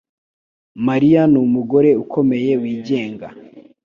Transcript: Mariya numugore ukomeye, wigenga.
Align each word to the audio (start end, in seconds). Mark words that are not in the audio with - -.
Mariya 0.87 1.21
numugore 1.31 1.89
ukomeye, 2.03 2.51
wigenga. 2.61 3.27